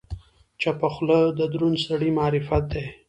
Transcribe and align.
چپه 0.61 0.87
خوله، 0.93 1.19
د 1.37 1.39
دروند 1.53 1.77
سړي 1.85 2.09
معرفت 2.17 2.63
دی. 2.73 2.85